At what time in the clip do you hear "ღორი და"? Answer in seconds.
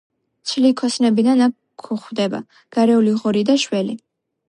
3.23-3.61